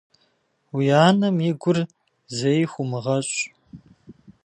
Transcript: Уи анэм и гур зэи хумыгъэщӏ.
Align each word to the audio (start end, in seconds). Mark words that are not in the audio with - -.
Уи 0.75 0.87
анэм 1.07 1.37
и 1.49 1.51
гур 1.61 1.77
зэи 2.37 2.63
хумыгъэщӏ. 2.71 3.39